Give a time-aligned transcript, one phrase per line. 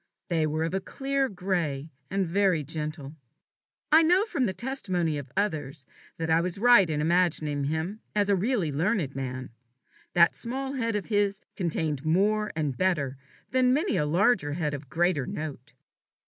[0.29, 3.15] They were of a clear gray, and very gentle.
[3.91, 5.85] I know from the testimony of others,
[6.17, 9.51] that I was right in imagining him a really learned man.
[10.13, 13.15] That small head of his contained more and better
[13.51, 15.73] than many a larger head of greater note.